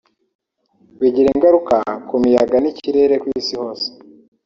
bigira 0.99 1.27
ingaruka 1.35 1.75
ku 2.07 2.15
miyaga 2.23 2.57
n’ikirere 2.59 3.15
ku 3.21 3.25
Isi 3.39 3.53
hose 3.61 3.87